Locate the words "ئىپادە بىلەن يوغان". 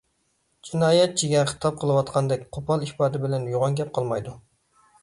2.89-3.79